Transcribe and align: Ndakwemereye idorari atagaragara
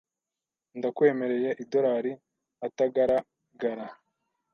Ndakwemereye 0.77 1.49
idorari 1.63 2.11
atagaragara 2.67 3.85